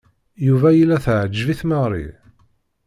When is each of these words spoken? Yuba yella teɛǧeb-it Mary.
Yuba 0.45 0.69
yella 0.77 0.97
teɛǧeb-it 1.05 1.61
Mary. 1.69 2.07